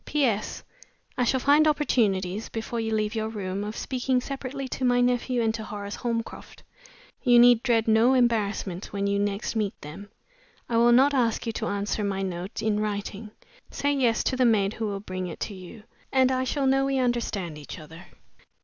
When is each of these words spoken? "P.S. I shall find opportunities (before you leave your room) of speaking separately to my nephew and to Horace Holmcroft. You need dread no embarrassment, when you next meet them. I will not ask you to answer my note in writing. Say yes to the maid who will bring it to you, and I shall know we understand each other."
"P.S. 0.03 0.63
I 1.15 1.23
shall 1.23 1.39
find 1.39 1.67
opportunities 1.67 2.49
(before 2.49 2.79
you 2.79 2.91
leave 2.91 3.13
your 3.13 3.29
room) 3.29 3.63
of 3.63 3.77
speaking 3.77 4.19
separately 4.19 4.67
to 4.69 4.83
my 4.83 4.99
nephew 4.99 5.43
and 5.43 5.53
to 5.53 5.63
Horace 5.63 5.97
Holmcroft. 5.97 6.63
You 7.21 7.37
need 7.37 7.61
dread 7.61 7.87
no 7.87 8.15
embarrassment, 8.15 8.91
when 8.91 9.05
you 9.05 9.19
next 9.19 9.55
meet 9.55 9.79
them. 9.81 10.09
I 10.67 10.77
will 10.77 10.91
not 10.91 11.13
ask 11.13 11.45
you 11.45 11.51
to 11.51 11.67
answer 11.67 12.03
my 12.03 12.23
note 12.23 12.63
in 12.63 12.79
writing. 12.79 13.29
Say 13.69 13.93
yes 13.93 14.23
to 14.23 14.35
the 14.35 14.43
maid 14.43 14.73
who 14.73 14.87
will 14.87 15.01
bring 15.01 15.27
it 15.27 15.39
to 15.41 15.53
you, 15.53 15.83
and 16.11 16.31
I 16.31 16.45
shall 16.45 16.65
know 16.65 16.85
we 16.85 16.97
understand 16.97 17.59
each 17.59 17.77
other." 17.77 18.07